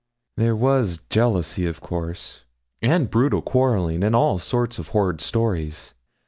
[0.35, 2.43] There was jealousy, of course,
[2.81, 5.93] and brutal quarrelling, and all sorts of horrid stories.